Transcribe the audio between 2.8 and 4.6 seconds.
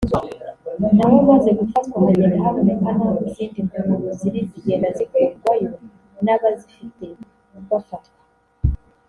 n’aho izindi ngunguru ziri